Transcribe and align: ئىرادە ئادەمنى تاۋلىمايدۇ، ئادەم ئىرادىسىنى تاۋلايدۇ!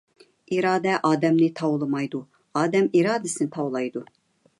ئىرادە 0.55 0.95
ئادەمنى 1.09 1.49
تاۋلىمايدۇ، 1.59 2.21
ئادەم 2.61 2.87
ئىرادىسىنى 3.01 3.53
تاۋلايدۇ! 3.59 4.03